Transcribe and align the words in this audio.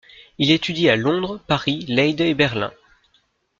Il 0.39 0.49
étudie 0.49 0.89
à 0.89 0.95
Londres, 0.95 1.39
Paris, 1.45 1.85
Leyde 1.87 2.21
et 2.21 2.33
Berlin. 2.33 2.73